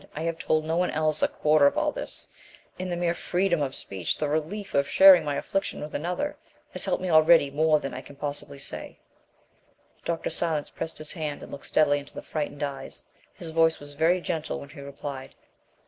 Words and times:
I 0.15 0.23
have 0.23 0.39
told 0.39 0.65
no 0.65 0.77
one 0.77 0.89
else 0.89 1.21
a 1.21 1.27
quarter 1.27 1.67
of 1.67 1.77
all 1.77 1.91
this, 1.91 2.27
and 2.79 2.91
the 2.91 2.95
mere 2.95 3.13
freedom 3.13 3.61
of 3.61 3.75
speech 3.75 4.17
the 4.17 4.27
relief 4.27 4.73
of 4.73 4.89
sharing 4.89 5.23
my 5.23 5.35
affliction 5.35 5.79
with 5.79 5.93
another 5.93 6.37
has 6.73 6.85
helped 6.85 7.03
me 7.03 7.11
already 7.11 7.51
more 7.51 7.79
than 7.79 7.93
I 7.93 8.01
can 8.01 8.15
possibly 8.15 8.57
say." 8.57 8.97
Dr. 10.03 10.31
Silence 10.31 10.71
pressed 10.71 10.97
his 10.97 11.11
hand 11.11 11.43
and 11.43 11.51
looked 11.51 11.67
steadily 11.67 11.99
into 11.99 12.15
the 12.15 12.23
frightened 12.23 12.63
eyes. 12.63 13.03
His 13.35 13.51
voice 13.51 13.79
was 13.79 13.93
very 13.93 14.21
gentle 14.21 14.59
when 14.59 14.69
he 14.69 14.81
replied. 14.81 15.35